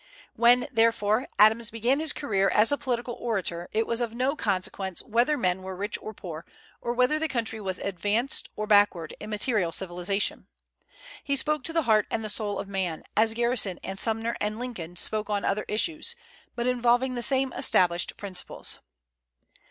[0.35, 5.03] When, therefore, Adams began his career as a political orator, it was of no consequence
[5.03, 6.43] whether men were rich or poor,
[6.81, 10.47] or whether the country was advanced or backward in material civilization.
[11.23, 14.57] He spoke to the heart and the soul of man, as Garrison and Sumner and
[14.57, 16.15] Lincoln spoke on other issues,
[16.55, 18.79] but involving the same established principles.